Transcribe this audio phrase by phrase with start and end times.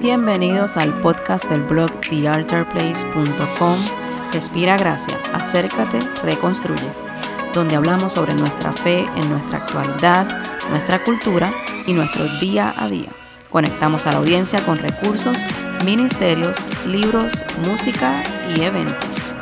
[0.00, 3.76] Bienvenidos al podcast del blog thealtarplace.com.
[4.32, 6.86] Respira gracia, acércate, reconstruye,
[7.52, 11.52] donde hablamos sobre nuestra fe en nuestra actualidad, nuestra cultura
[11.84, 13.10] y nuestro día a día.
[13.50, 15.38] Conectamos a la audiencia con recursos,
[15.84, 18.22] ministerios, libros, música
[18.54, 19.34] y eventos.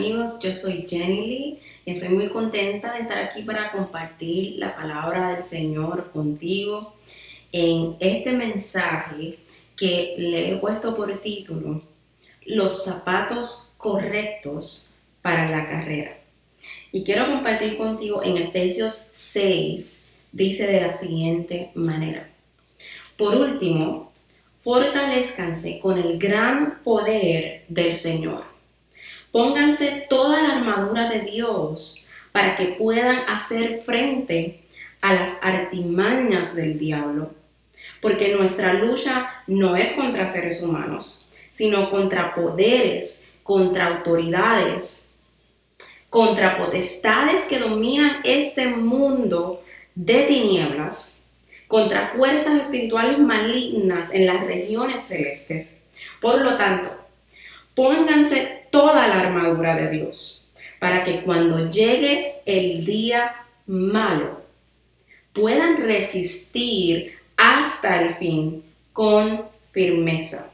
[0.00, 4.74] Amigos, yo soy Jenny Lee y estoy muy contenta de estar aquí para compartir la
[4.74, 6.94] palabra del Señor contigo
[7.52, 9.40] en este mensaje
[9.76, 11.82] que le he puesto por título
[12.46, 16.16] Los zapatos correctos para la carrera.
[16.92, 22.26] Y quiero compartir contigo en Efesios 6, dice de la siguiente manera.
[23.18, 24.12] Por último,
[24.60, 28.49] fortalezcanse con el gran poder del Señor
[29.32, 34.60] Pónganse toda la armadura de Dios para que puedan hacer frente
[35.00, 37.32] a las artimañas del diablo.
[38.00, 45.14] Porque nuestra lucha no es contra seres humanos, sino contra poderes, contra autoridades,
[46.08, 49.62] contra potestades que dominan este mundo
[49.94, 51.30] de tinieblas,
[51.68, 55.82] contra fuerzas espirituales malignas en las regiones celestes.
[56.20, 56.90] Por lo tanto,
[57.74, 63.34] pónganse toda la armadura de Dios, para que cuando llegue el día
[63.66, 64.42] malo,
[65.32, 70.50] puedan resistir hasta el fin con firmeza.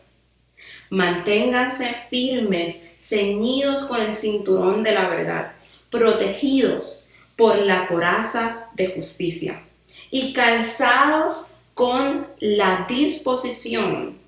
[0.90, 5.52] Manténganse firmes, ceñidos con el cinturón de la verdad,
[5.90, 9.62] protegidos por la coraza de justicia
[10.10, 14.18] y calzados con la disposición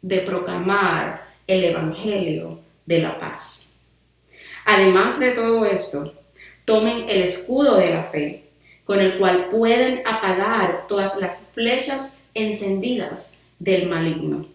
[0.00, 3.80] de proclamar el Evangelio de la paz.
[4.64, 6.14] Además de todo esto,
[6.64, 8.44] tomen el escudo de la fe,
[8.84, 14.46] con el cual pueden apagar todas las flechas encendidas del maligno.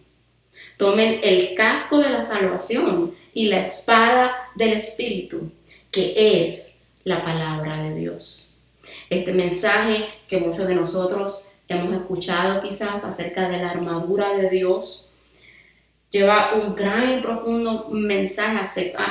[0.76, 5.52] Tomen el casco de la salvación y la espada del Espíritu,
[5.92, 8.64] que es la palabra de Dios.
[9.10, 15.12] Este mensaje que muchos de nosotros hemos escuchado quizás acerca de la armadura de Dios,
[16.14, 18.58] lleva un gran y profundo mensaje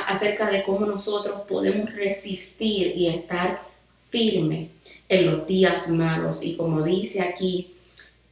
[0.06, 3.60] acerca, de cómo nosotros podemos resistir y estar
[4.08, 4.70] firme
[5.06, 6.42] en los días malos.
[6.42, 7.74] Y como dice aquí,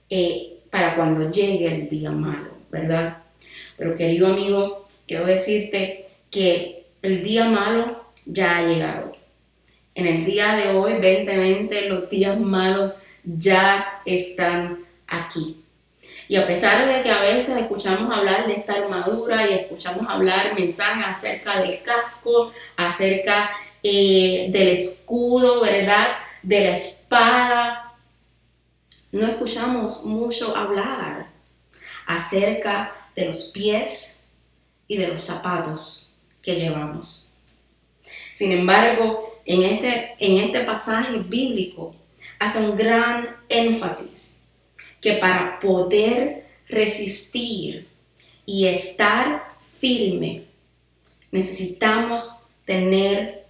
[0.09, 3.19] eh, para cuando llegue el día malo, ¿verdad?
[3.77, 9.15] Pero querido amigo, quiero decirte que el día malo ya ha llegado.
[9.94, 15.62] En el día de hoy, 2020, los días malos ya están aquí.
[16.32, 20.54] Y a pesar de que a veces escuchamos hablar de esta armadura y escuchamos hablar
[20.59, 23.50] mensajes acerca del casco, acerca
[23.82, 26.16] eh, del escudo, ¿verdad?
[26.43, 27.93] De la espada,
[29.10, 31.26] no escuchamos mucho hablar
[32.06, 34.25] acerca de los pies
[34.88, 37.37] y de los zapatos que llevamos.
[38.32, 41.94] Sin embargo, en este, en este pasaje bíblico
[42.38, 44.41] hace un gran énfasis
[45.02, 47.88] que para poder resistir
[48.46, 50.44] y estar firme,
[51.30, 53.44] necesitamos tener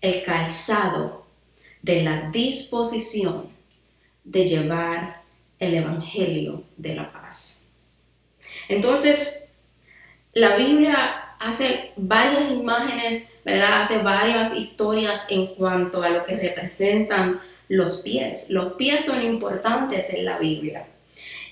[0.00, 1.26] el calzado
[1.82, 3.48] de la disposición
[4.22, 5.22] de llevar
[5.58, 7.68] el Evangelio de la paz.
[8.68, 9.50] Entonces,
[10.32, 13.80] la Biblia hace varias imágenes, ¿verdad?
[13.80, 17.40] Hace varias historias en cuanto a lo que representan
[17.70, 18.50] los pies.
[18.50, 20.86] Los pies son importantes en la Biblia.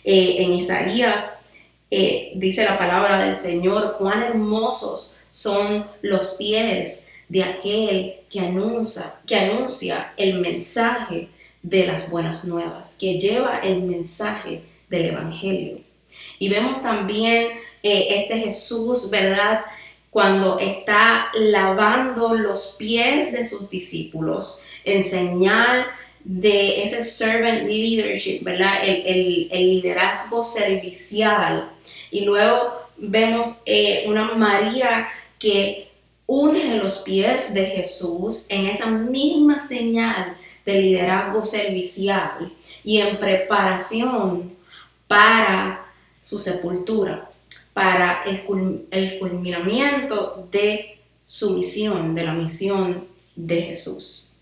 [0.05, 1.45] Eh, en Isaías
[1.91, 9.21] eh, dice la palabra del Señor, cuán hermosos son los pies de aquel que anuncia,
[9.27, 11.28] que anuncia el mensaje
[11.62, 15.81] de las buenas nuevas, que lleva el mensaje del Evangelio.
[16.41, 17.49] Y vemos también
[17.84, 19.61] eh, este Jesús, ¿verdad?
[20.11, 25.87] Cuando está lavando los pies de sus discípulos en señal
[26.28, 28.84] de ese servant leadership, ¿verdad?
[28.84, 31.71] El, liderazgo servicial.
[32.10, 35.09] Y luego vemos eh, una María
[35.39, 35.89] que
[36.27, 40.36] une los pies de Jesús en esa misma señal
[40.66, 42.53] de liderazgo servicial
[42.84, 44.54] y en preparación
[45.07, 45.91] para
[46.21, 47.30] su sepultura,
[47.72, 54.36] para el, el culminamiento de su misión, de la misión de Jesús.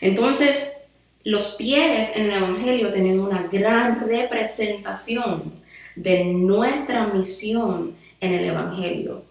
[0.00, 0.81] Entonces,
[1.24, 5.62] los pies en el Evangelio tienen una gran representación
[5.94, 9.24] de nuestra misión en el Evangelio.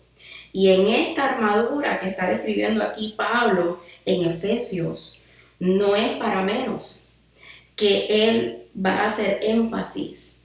[0.54, 5.26] Y en esta armadura que está describiendo aquí Pablo en Efesios,
[5.60, 7.14] no es para menos
[7.76, 10.44] que él va a hacer énfasis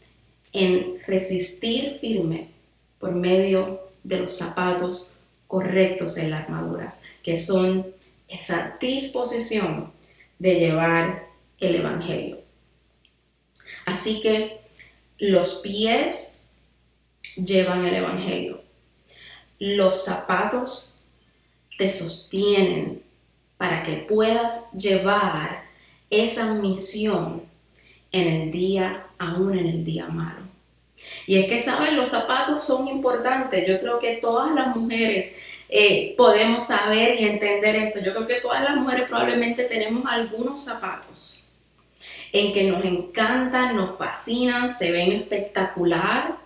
[0.52, 2.48] en resistir firme
[2.98, 7.86] por medio de los zapatos correctos en las armaduras, que son
[8.28, 9.92] esa disposición
[10.38, 11.26] de llevar
[11.60, 12.40] el Evangelio.
[13.86, 14.60] Así que
[15.18, 16.40] los pies
[17.36, 18.62] llevan el Evangelio.
[19.58, 21.04] Los zapatos
[21.78, 23.02] te sostienen
[23.56, 25.64] para que puedas llevar
[26.10, 27.44] esa misión
[28.12, 30.46] en el día, aún en el día malo.
[31.26, 31.96] Y es que, ¿saben?
[31.96, 33.66] Los zapatos son importantes.
[33.66, 35.38] Yo creo que todas las mujeres
[35.68, 38.00] eh, podemos saber y entender esto.
[38.00, 41.45] Yo creo que todas las mujeres probablemente tenemos algunos zapatos
[42.32, 46.36] en que nos encantan, nos fascinan, se ven espectacular,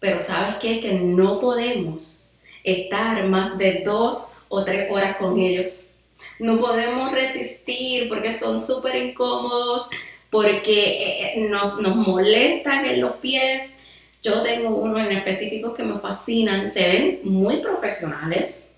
[0.00, 0.80] pero ¿sabes qué?
[0.80, 2.32] Que no podemos
[2.62, 5.94] estar más de dos o tres horas con ellos.
[6.38, 9.88] No podemos resistir porque son súper incómodos,
[10.30, 13.80] porque eh, nos, nos molestan en los pies.
[14.22, 18.73] Yo tengo uno en específico que me fascinan, se ven muy profesionales,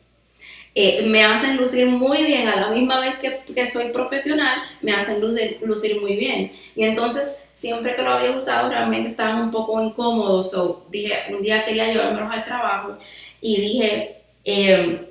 [0.78, 5.22] eh, me hacen lucir muy bien a la misma vez que, soy profesional, me hacen
[5.22, 6.52] lucir, lucir, muy bien.
[6.74, 10.50] Y entonces, siempre que lo había usado, realmente estaban un poco incómodos.
[10.50, 12.98] So, dije, un día quería llevármelos al trabajo
[13.40, 15.06] y dije, em,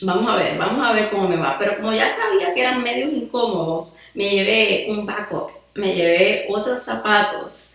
[0.00, 1.58] vamos a ver, vamos a ver cómo me va.
[1.58, 6.82] Pero como ya sabía que eran medios incómodos, me llevé un backup, me llevé otros
[6.82, 7.74] zapatos,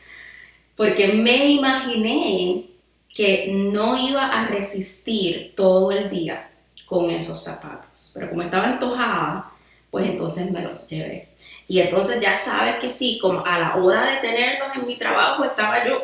[0.75, 2.63] porque me imaginé
[3.16, 6.50] que no iba a resistir todo el día
[6.94, 8.12] con esos zapatos.
[8.13, 9.51] Pero como estaba antojada,
[9.90, 11.30] pues entonces me los llevé.
[11.68, 15.44] Y entonces ya sabes que sí, como a la hora de tenerlos en mi trabajo
[15.44, 16.04] estaba yo,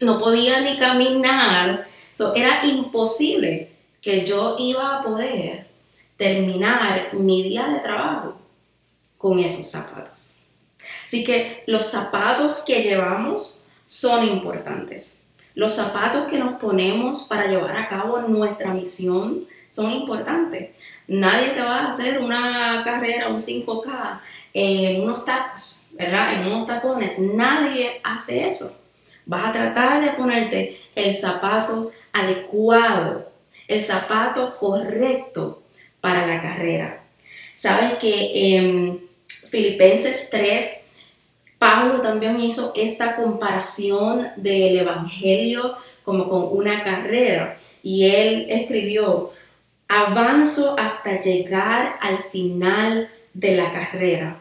[0.00, 1.86] no podía ni caminar.
[2.12, 3.70] So, era imposible
[4.02, 5.68] que yo iba a poder
[6.16, 8.36] terminar mi día de trabajo
[9.16, 10.40] con esos zapatos.
[11.04, 15.24] Así que los zapatos que llevamos son importantes.
[15.54, 20.70] Los zapatos que nos ponemos para llevar a cabo nuestra misión son importantes.
[21.06, 24.20] Nadie se va a hacer una carrera, un 5K
[24.52, 26.34] en unos tacos, ¿verdad?
[26.34, 27.18] En unos tacones.
[27.18, 28.76] Nadie hace eso.
[29.24, 33.30] Vas a tratar de ponerte el zapato adecuado,
[33.68, 35.62] el zapato correcto
[36.00, 37.04] para la carrera.
[37.52, 40.86] Sabes que en Filipenses 3,
[41.58, 49.32] Pablo también hizo esta comparación del Evangelio como con una carrera y él escribió,
[49.92, 54.40] avanzo hasta llegar al final de la carrera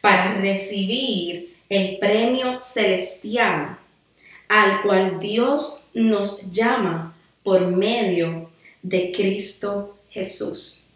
[0.00, 3.76] para recibir el premio celestial
[4.48, 10.90] al cual Dios nos llama por medio de Cristo Jesús.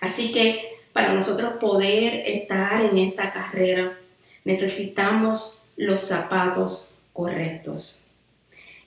[0.00, 3.96] Así que para nosotros poder estar en esta carrera
[4.44, 8.10] necesitamos los zapatos correctos.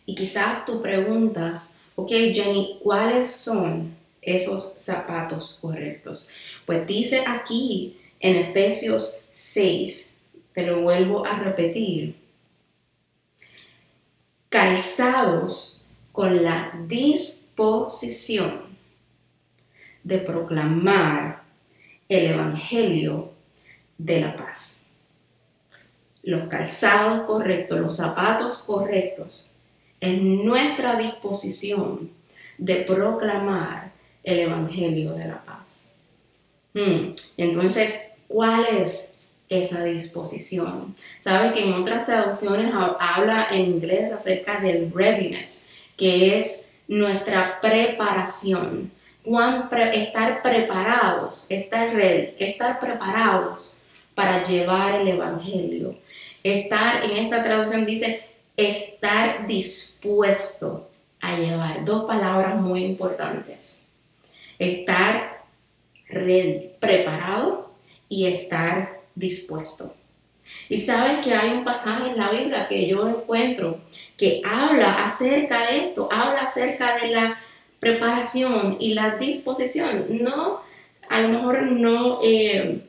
[0.05, 6.29] Y quizás tú preguntas, Ok, Jenny, ¿cuáles son esos zapatos correctos?
[6.63, 10.13] Pues dice aquí en Efesios 6,
[10.53, 12.15] te lo vuelvo a repetir,
[14.47, 18.61] calzados con la disposición
[20.03, 21.41] de proclamar
[22.07, 23.31] el Evangelio
[23.97, 24.85] de la paz.
[26.21, 29.56] Los calzados correctos, los zapatos correctos
[29.99, 32.11] en nuestra disposición
[32.57, 33.91] de proclamar
[34.23, 35.97] el Evangelio de la paz.
[36.73, 39.15] Hmm, entonces, ¿cuál es
[39.49, 40.95] esa disposición?
[41.19, 48.91] Sabe que en otras traducciones habla en inglés acerca del readiness, que es nuestra preparación.
[49.93, 53.83] estar preparados, estar ready, estar preparados
[54.15, 55.95] para llevar el Evangelio.
[56.43, 58.23] Estar, en esta traducción dice,
[58.57, 60.89] estar dispuesto
[61.21, 61.85] a llevar.
[61.85, 63.87] Dos palabras muy importantes.
[64.59, 65.45] Estar
[66.09, 67.71] ready, preparado
[68.09, 69.93] y estar dispuesto.
[70.69, 73.81] Y sabes que hay un pasaje en la Biblia que yo encuentro
[74.17, 77.39] que habla acerca de esto, habla acerca de la
[77.79, 80.05] preparación y la disposición.
[80.09, 80.61] No,
[81.09, 82.81] a lo mejor no eh,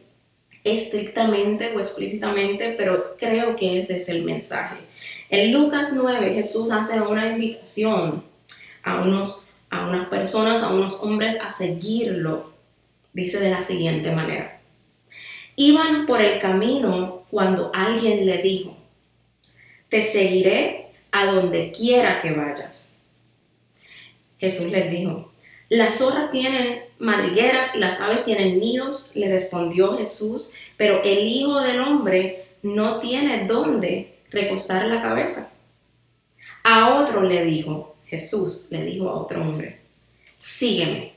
[0.64, 4.87] estrictamente o explícitamente, pero creo que ese es el mensaje.
[5.30, 8.24] En Lucas 9 Jesús hace una invitación
[8.82, 12.52] a, unos, a unas personas, a unos hombres a seguirlo.
[13.12, 14.60] Dice de la siguiente manera.
[15.56, 18.76] Iban por el camino cuando alguien le dijo,
[19.88, 23.04] te seguiré a donde quiera que vayas.
[24.38, 25.32] Jesús les dijo,
[25.68, 31.80] las zorras tienen madrigueras las aves tienen nidos, le respondió Jesús, pero el Hijo del
[31.80, 35.52] Hombre no tiene dónde recostar la cabeza.
[36.64, 39.80] A otro le dijo, Jesús le dijo a otro hombre,
[40.38, 41.14] sígueme.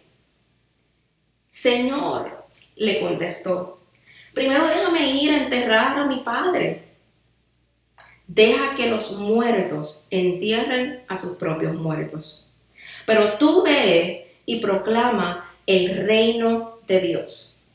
[1.50, 3.80] Señor, le contestó,
[4.34, 6.92] primero déjame ir a enterrar a mi padre.
[8.28, 12.54] Deja que los muertos entierren a sus propios muertos.
[13.06, 17.70] Pero tú ve y proclama el reino de Dios.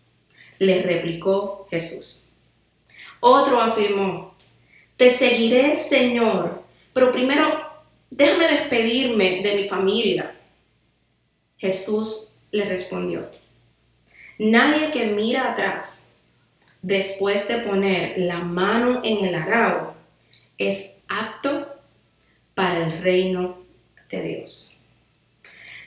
[0.59, 2.37] Le replicó Jesús.
[3.21, 4.36] Otro afirmó,
[4.97, 6.63] te seguiré, Señor,
[6.93, 7.67] pero primero
[8.11, 10.35] déjame despedirme de mi familia.
[11.59, 13.31] Jesús le respondió,
[14.39, 16.17] nadie que mira atrás
[16.83, 19.95] después de poner la mano en el arado
[20.59, 21.75] es apto
[22.55, 23.59] para el reino
[24.11, 24.89] de Dios.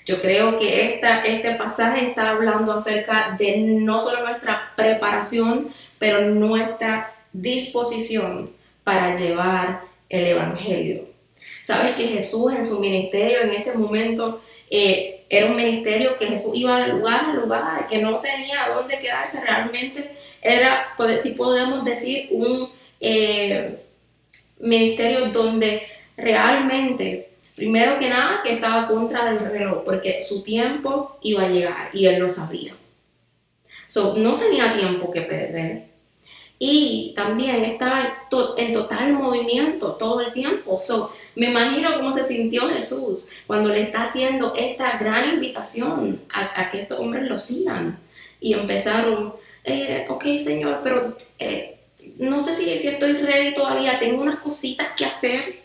[0.05, 6.21] Yo creo que esta, este pasaje está hablando acerca de no solo nuestra preparación, pero
[6.29, 8.51] nuestra disposición
[8.83, 11.09] para llevar el Evangelio.
[11.62, 16.51] Sabes que Jesús en su ministerio en este momento eh, era un ministerio que Jesús
[16.55, 20.12] iba de lugar a lugar, que no tenía dónde quedarse realmente.
[20.41, 22.69] Era, si podemos decir, un
[23.00, 23.77] eh,
[24.59, 25.83] ministerio donde
[26.17, 31.89] realmente, primero que nada, que estaba contra del reloj, porque su tiempo iba a llegar
[31.93, 32.75] y él lo sabía.
[33.86, 35.88] So, no tenía tiempo que perder
[36.59, 40.77] y también estaba en total movimiento todo el tiempo.
[40.79, 46.69] So, me imagino cómo se sintió Jesús cuando le está haciendo esta gran invitación a,
[46.69, 47.97] que estos hombres lo sigan.
[48.41, 51.79] Y empezaron, eh, ok Señor, pero eh,
[52.17, 55.59] no sé si, si estoy ready todavía, tengo unas cositas que hacer.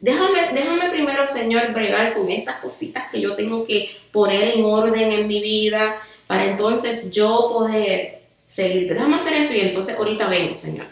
[0.00, 5.12] Déjame, déjame primero, Señor, bregar con estas cositas que yo tengo que poner en orden
[5.12, 8.17] en mi vida para entonces yo poder
[8.48, 10.86] seguir, déjame hacer eso y entonces ahorita vengo, Señor.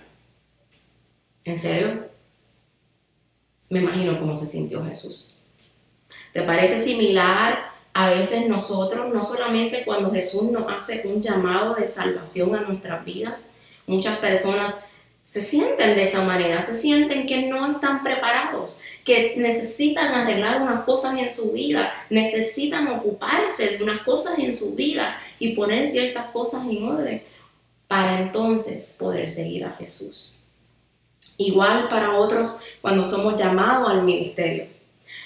[1.45, 2.07] ¿En serio?
[3.71, 5.39] Me imagino cómo se sintió Jesús.
[6.33, 11.89] ¿Te parece similar a veces nosotros, no solamente cuando Jesús nos hace un llamado de
[11.89, 13.55] salvación a nuestras vidas?
[13.87, 14.81] Muchas personas
[15.25, 20.85] se sienten de esa manera, se sienten que no están preparados, que necesitan arreglar unas
[20.85, 26.27] cosas en su vida, necesitan ocuparse de unas cosas en su vida y poner ciertas
[26.27, 27.36] cosas en orden
[27.89, 30.43] para entonces poder seguir a Jesús.
[31.39, 34.67] Igual para otros cuando somos llamados al ministerio.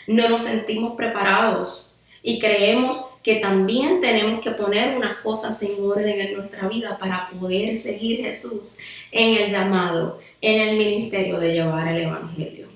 [0.06, 6.20] No nos sentimos preparados y creemos que también tenemos que poner unas cosas en orden
[6.20, 8.78] en nuestra vida para poder seguir Jesús
[9.10, 12.68] en el llamado, en el ministerio de llevar el Evangelio.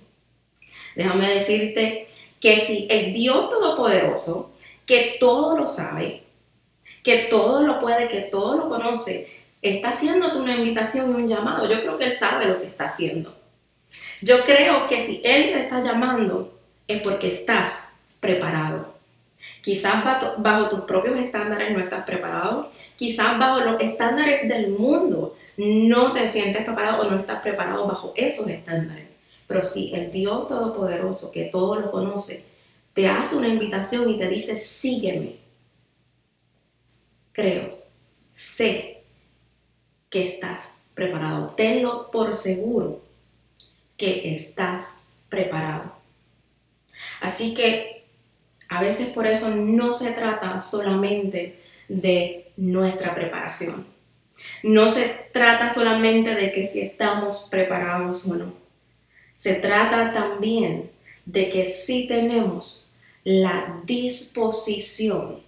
[0.94, 2.06] Déjame decirte
[2.40, 4.54] que si el Dios Todopoderoso,
[4.86, 6.22] que todo lo sabe,
[7.02, 9.33] que todo lo puede, que todo lo conoce,
[9.64, 11.68] está haciéndote una invitación y un llamado.
[11.68, 13.34] Yo creo que Él sabe lo que está haciendo.
[14.20, 18.94] Yo creo que si Él te está llamando es porque estás preparado.
[19.62, 20.04] Quizás
[20.36, 22.70] bajo tus propios estándares no estás preparado.
[22.96, 28.12] Quizás bajo los estándares del mundo no te sientes preparado o no estás preparado bajo
[28.16, 29.06] esos estándares.
[29.46, 32.46] Pero si el Dios Todopoderoso, que todo lo conoce,
[32.92, 35.36] te hace una invitación y te dice, sígueme,
[37.32, 37.78] creo,
[38.32, 38.93] sé
[40.14, 41.54] que estás preparado.
[41.56, 43.02] Tenlo por seguro
[43.96, 45.92] que estás preparado.
[47.20, 48.04] Así que
[48.68, 53.88] a veces por eso no se trata solamente de nuestra preparación.
[54.62, 58.54] No se trata solamente de que si estamos preparados o no.
[59.34, 60.92] Se trata también
[61.24, 62.94] de que si tenemos
[63.24, 65.40] la disposición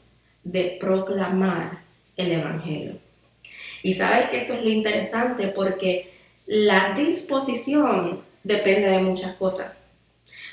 [0.43, 1.83] de proclamar
[2.17, 3.06] el Evangelio.
[3.87, 6.11] Y sabes que esto es lo interesante porque
[6.47, 9.77] la disposición depende de muchas cosas.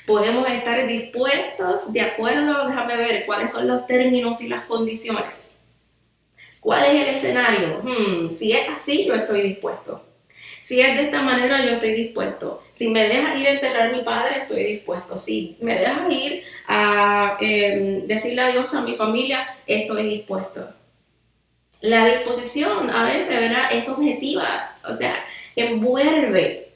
[0.06, 5.56] Podemos estar dispuestos de acuerdo, déjame ver cuáles son los términos y las condiciones.
[6.60, 7.82] ¿Cuál es el escenario?
[7.82, 10.00] Hmm, si es así, yo estoy dispuesto.
[10.60, 12.62] Si es de esta manera, yo estoy dispuesto.
[12.70, 15.18] Si me deja ir a enterrar a mi padre, estoy dispuesto.
[15.18, 20.72] Si me deja ir a em, decirle adiós a mi familia, estoy dispuesto.
[21.84, 23.68] La disposición a veces ¿verdad?
[23.70, 25.14] es objetiva, o sea,
[25.54, 26.70] envuelve,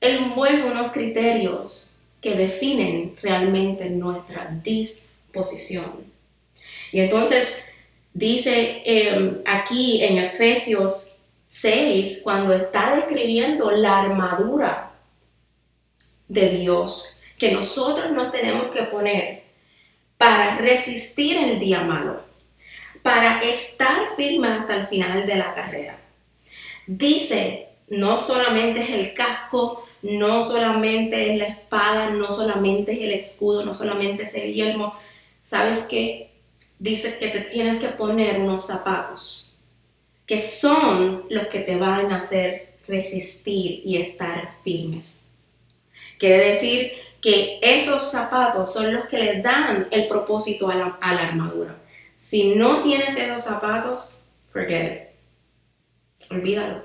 [0.00, 6.12] envuelve unos criterios que definen realmente nuestra disposición.
[6.90, 7.66] Y entonces
[8.14, 14.90] dice em, aquí en Efesios 6, cuando está describiendo la armadura
[16.26, 19.44] de Dios que nosotros nos tenemos que poner
[20.18, 22.25] para resistir el día malo,
[23.06, 25.96] para estar firme hasta el final de la carrera.
[26.88, 33.12] Dice, no solamente es el casco, no solamente es la espada, no solamente es el
[33.12, 34.92] escudo, no solamente es el yelmo.
[35.40, 36.32] ¿Sabes qué?
[36.80, 39.62] Dice que te tienes que poner unos zapatos
[40.26, 45.30] que son los que te van a hacer resistir y estar firmes.
[46.18, 46.90] Quiere decir
[47.22, 51.76] que esos zapatos son los que le dan el propósito a la, armadura.
[52.16, 56.30] Si no tienes esos zapatos, forget it.
[56.30, 56.82] Olvídalo.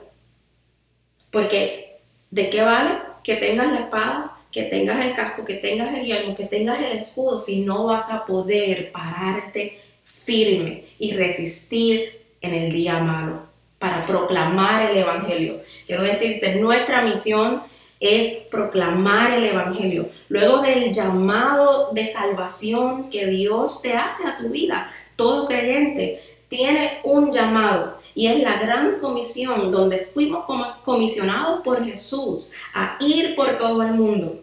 [1.31, 6.05] Porque, ¿de qué vale que tengas la espada, que tengas el casco, que tengas el
[6.05, 12.53] yelmo, que tengas el escudo, si no vas a poder pararte firme y resistir en
[12.53, 13.43] el día malo
[13.79, 15.61] para proclamar el Evangelio?
[15.87, 17.63] Quiero decirte, nuestra misión
[18.01, 20.09] es proclamar el Evangelio.
[20.27, 26.99] Luego del llamado de salvación que Dios te hace a tu vida, todo creyente tiene
[27.03, 30.45] un llamado y es la gran comisión donde fuimos
[30.83, 34.41] comisionados por Jesús a ir por todo el mundo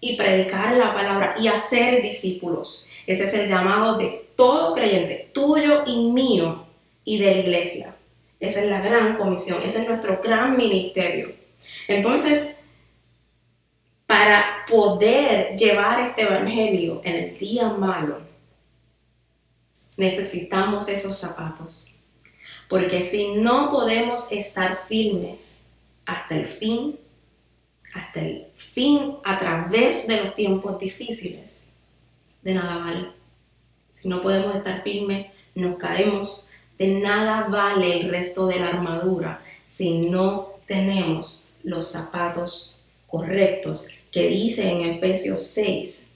[0.00, 2.90] y predicar la palabra y hacer discípulos.
[3.06, 6.64] Ese es el llamado de todo creyente, tuyo y mío
[7.04, 7.94] y de la iglesia.
[8.40, 11.34] Esa es la gran comisión, ese es nuestro gran ministerio.
[11.86, 12.64] Entonces,
[14.06, 18.27] para poder llevar este evangelio en el día malo,
[19.98, 21.96] necesitamos esos zapatos.
[22.68, 25.66] Porque si no podemos estar firmes
[26.06, 26.98] hasta el fin,
[27.94, 31.72] hasta el fin a través de los tiempos difíciles,
[32.42, 33.08] de nada vale.
[33.90, 36.50] Si no podemos estar firmes, nos caemos.
[36.78, 44.28] De nada vale el resto de la armadura si no tenemos los zapatos correctos que
[44.28, 46.07] dice en Efesios 6,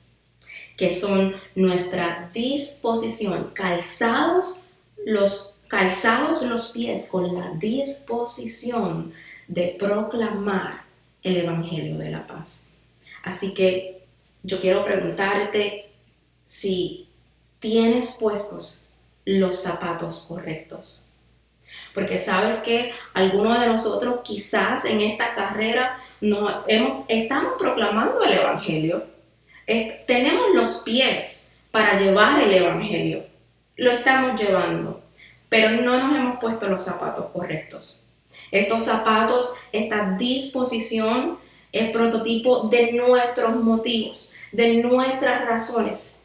[0.76, 4.64] que son nuestra disposición, calzados
[5.04, 9.12] los, calzados los pies con la disposición
[9.48, 10.84] de proclamar
[11.22, 12.72] el Evangelio de la paz.
[13.22, 14.02] Así que
[14.42, 15.90] yo quiero preguntarte
[16.44, 17.08] si
[17.60, 18.88] tienes puestos
[19.24, 21.14] los zapatos correctos.
[21.94, 26.64] Porque sabes que algunos de nosotros quizás en esta carrera no,
[27.08, 29.11] estamos proclamando el Evangelio.
[30.06, 33.24] Tenemos los pies para llevar el Evangelio.
[33.76, 35.02] Lo estamos llevando,
[35.48, 38.02] pero no nos hemos puesto los zapatos correctos.
[38.50, 41.38] Estos zapatos, esta disposición
[41.72, 46.22] es prototipo de nuestros motivos, de nuestras razones.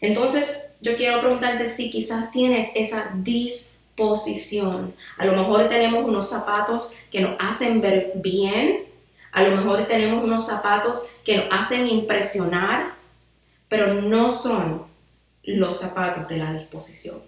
[0.00, 4.92] Entonces, yo quiero preguntarte si quizás tienes esa disposición.
[5.16, 8.80] A lo mejor tenemos unos zapatos que nos hacen ver bien,
[9.32, 12.94] a lo mejor tenemos unos zapatos que nos hacen impresionar,
[13.68, 14.86] pero no son
[15.42, 17.22] los zapatos de la disposición.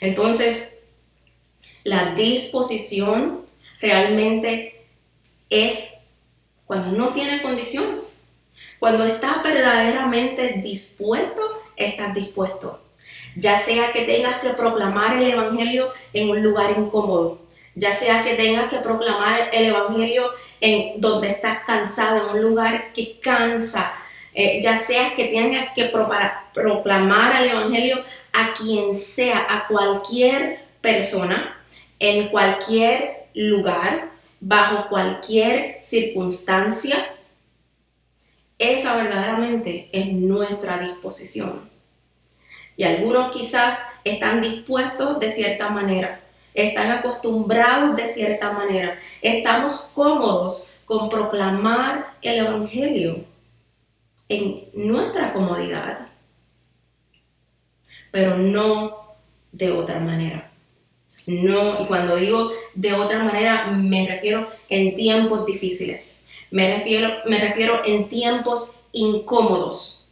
[0.00, 0.82] Entonces,
[1.84, 3.46] la disposición
[3.80, 4.86] realmente
[5.48, 5.94] es
[6.66, 8.24] cuando no tiene condiciones.
[8.78, 11.42] Cuando estás verdaderamente dispuesto,
[11.76, 12.82] estás dispuesto.
[13.34, 17.40] Ya sea que tengas que proclamar el Evangelio en un lugar incómodo,
[17.74, 22.92] ya sea que tengas que proclamar el Evangelio en donde estás cansado, en un lugar
[22.92, 23.92] que cansa,
[24.34, 25.90] eh, ya sea que tengas que
[26.54, 27.98] proclamar el Evangelio
[28.32, 31.56] a quien sea, a cualquier persona,
[31.98, 37.10] en cualquier lugar, bajo cualquier circunstancia,
[38.58, 41.68] esa verdaderamente es nuestra disposición.
[42.76, 46.20] Y algunos quizás están dispuestos de cierta manera,
[46.58, 53.24] están acostumbrados de cierta manera, estamos cómodos con proclamar el Evangelio
[54.28, 56.08] en nuestra comodidad,
[58.10, 59.14] pero no
[59.52, 60.50] de otra manera.
[61.26, 66.26] No, y cuando digo de otra manera, me refiero en tiempos difíciles.
[66.50, 70.10] Me refiero, me refiero en tiempos incómodos,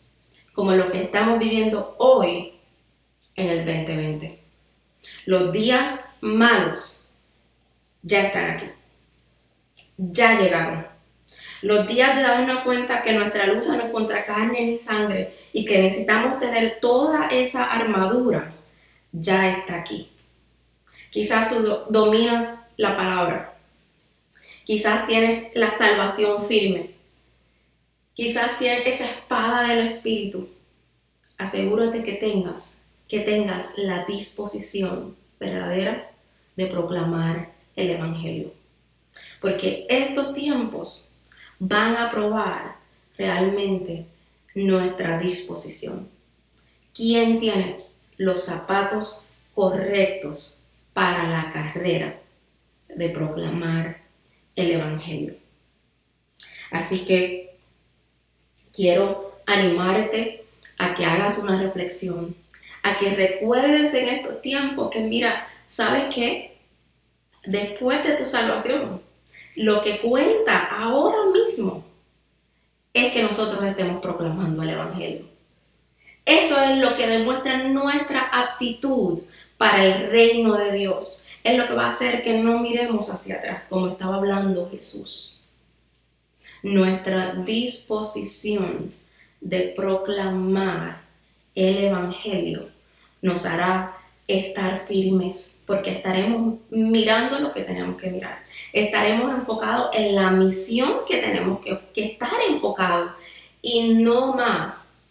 [0.52, 2.52] como lo que estamos viviendo hoy
[3.34, 4.38] en el 2020.
[5.24, 7.14] Los días malos
[8.02, 8.66] ya están aquí.
[9.96, 10.86] Ya llegaron.
[11.62, 15.64] Los días de darnos cuenta que nuestra lucha no es contra carne ni sangre y
[15.64, 18.52] que necesitamos tener toda esa armadura
[19.12, 20.10] ya está aquí.
[21.10, 23.56] Quizás tú dominas la palabra.
[24.64, 26.94] Quizás tienes la salvación firme.
[28.12, 30.50] Quizás tienes esa espada del Espíritu.
[31.38, 36.10] Asegúrate que tengas que tengas la disposición verdadera
[36.56, 38.52] de proclamar el Evangelio.
[39.40, 41.14] Porque estos tiempos
[41.58, 42.76] van a probar
[43.16, 44.06] realmente
[44.54, 46.08] nuestra disposición.
[46.94, 47.84] quién tiene
[48.16, 52.18] los zapatos correctos para la carrera
[52.88, 54.00] de proclamar
[54.54, 55.36] el Evangelio.
[56.70, 57.58] Así que
[58.72, 60.46] quiero animarte
[60.78, 62.34] a que hagas una reflexión,
[62.82, 66.56] a que recuerdes en estos tiempos que mira, ¿sabes qué?
[67.44, 69.02] Después de tu salvación,
[69.56, 71.84] lo que cuenta ahora mismo
[72.94, 75.26] es que nosotros estemos proclamando el Evangelio.
[76.24, 79.20] Eso es lo que demuestra nuestra aptitud
[79.58, 81.28] para el reino de Dios.
[81.44, 85.48] Es lo que va a hacer que no miremos hacia atrás, como estaba hablando Jesús.
[86.62, 88.92] Nuestra disposición
[89.40, 91.02] de proclamar
[91.54, 92.68] el Evangelio
[93.22, 93.95] nos hará
[94.26, 98.44] estar firmes porque estaremos mirando lo que tenemos que mirar.
[98.72, 103.12] Estaremos enfocados en la misión que tenemos que, estar enfocados
[103.62, 105.06] y no más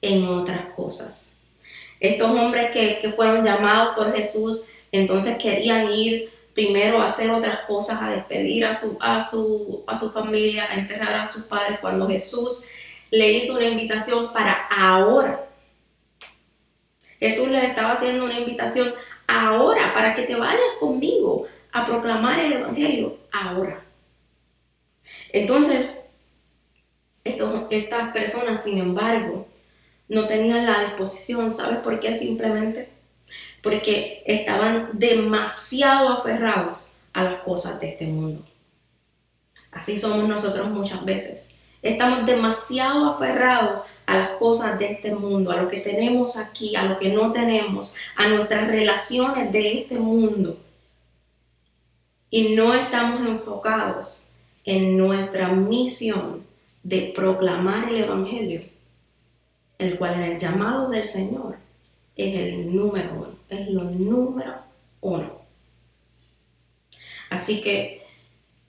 [0.00, 1.42] en otras cosas.
[2.00, 7.62] Estos hombres que, que fueron llamados por Jesús entonces querían ir primero a hacer otras
[7.66, 11.80] cosas, a despedir a su, a su, a su familia, a enterrar a sus padres,
[11.80, 12.68] cuando Jesús
[13.10, 15.48] le hizo una invitación para ahora
[17.24, 18.92] Jesús les estaba haciendo una invitación
[19.26, 23.82] ahora para que te vayas conmigo a proclamar el Evangelio ahora.
[25.32, 26.10] Entonces,
[27.24, 29.48] estas personas, sin embargo,
[30.06, 31.50] no tenían la disposición.
[31.50, 32.12] ¿Sabes por qué?
[32.12, 32.90] Simplemente
[33.62, 38.44] porque estaban demasiado aferrados a las cosas de este mundo.
[39.72, 41.56] Así somos nosotros muchas veces.
[41.80, 46.84] Estamos demasiado aferrados a las cosas de este mundo, a lo que tenemos aquí, a
[46.84, 50.58] lo que no tenemos, a nuestras relaciones de este mundo.
[52.30, 56.44] Y no estamos enfocados en nuestra misión
[56.82, 58.62] de proclamar el Evangelio,
[59.78, 61.56] el cual en el llamado del Señor
[62.16, 64.54] es el número uno, es lo número
[65.00, 65.44] uno.
[67.30, 68.02] Así que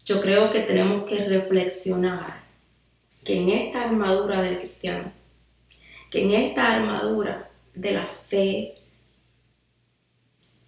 [0.05, 2.43] yo creo que tenemos que reflexionar
[3.23, 5.11] que en esta armadura del cristiano
[6.15, 8.75] en esta armadura de la fe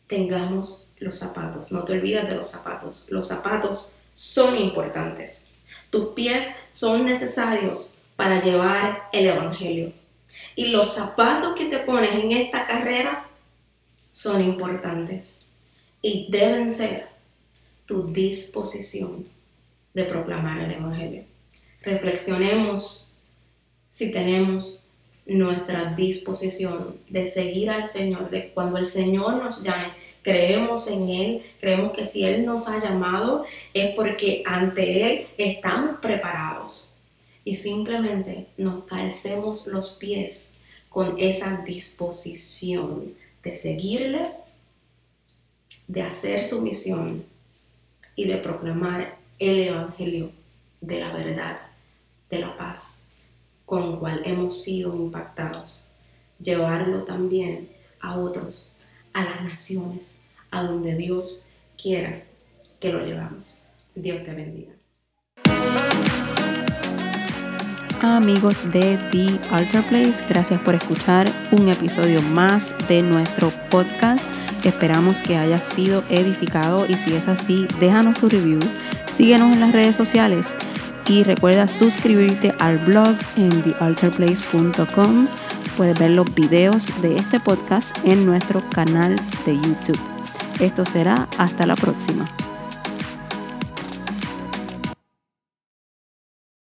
[0.07, 1.71] tengamos los zapatos.
[1.71, 3.07] No te olvides de los zapatos.
[3.09, 5.53] Los zapatos son importantes.
[5.89, 9.93] Tus pies son necesarios para llevar el Evangelio.
[10.55, 13.27] Y los zapatos que te pones en esta carrera
[14.11, 15.45] son importantes
[16.01, 17.07] y deben ser
[17.85, 19.27] tu disposición
[19.93, 21.23] de proclamar el Evangelio.
[21.81, 23.13] Reflexionemos
[23.89, 24.86] si tenemos
[25.27, 31.43] nuestra disposición de seguir al Señor, de cuando el Señor nos llame, creemos en Él,
[31.59, 37.01] creemos que si Él nos ha llamado es porque ante Él estamos preparados.
[37.43, 40.55] Y simplemente nos calcemos los pies
[40.89, 43.13] con esa disposición
[43.43, 44.23] de seguirle,
[45.87, 47.23] de hacer su misión
[48.15, 50.31] y de proclamar el Evangelio
[50.81, 51.59] de la verdad,
[52.29, 53.06] de la paz
[53.67, 55.95] con el cual hemos sido impactados,
[56.41, 58.77] llevarlo también a otros,
[59.11, 61.49] a las naciones, a donde Dios
[61.79, 62.23] quiera
[62.79, 63.63] que lo llevamos.
[63.93, 64.71] Dios te bendiga.
[68.01, 74.25] Amigos de The Altar Place, gracias por escuchar un episodio más de nuestro podcast.
[74.63, 78.61] Esperamos que hayas sido edificado y si es así, déjanos tu review.
[79.11, 80.55] Síguenos en las redes sociales
[81.07, 85.27] y recuerda suscribirte al blog en thealterplace.com.
[85.75, 89.15] Puedes ver los videos de este podcast en nuestro canal
[89.45, 89.99] de YouTube.
[90.59, 92.25] Esto será hasta la próxima.